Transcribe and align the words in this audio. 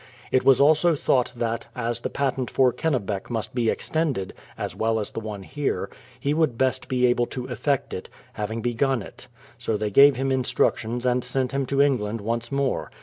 It 0.31 0.43
was 0.43 0.59
also 0.59 0.95
thought 0.95 1.31
that, 1.35 1.67
as 1.75 1.99
the 2.01 2.09
pat 2.09 2.35
ent 2.39 2.49
for 2.49 2.71
Kennebec 2.73 3.29
must 3.29 3.53
be 3.53 3.69
extended, 3.69 4.33
as 4.57 4.75
well 4.75 4.99
as 4.99 5.11
the 5.11 5.19
one 5.19 5.43
here, 5.43 5.91
he 6.19 6.33
would 6.33 6.57
best 6.57 6.87
be 6.87 7.05
able 7.05 7.27
to 7.27 7.45
effect 7.45 7.93
it, 7.93 8.09
having 8.33 8.63
begim 8.63 9.03
it. 9.03 9.27
So 9.59 9.77
they 9.77 9.91
gave 9.91 10.15
him 10.15 10.31
instructions 10.31 11.05
and 11.05 11.23
sent 11.23 11.51
him 11.51 11.67
to 11.67 11.83
England 11.83 12.19
once 12.19 12.51
more. 12.51 12.89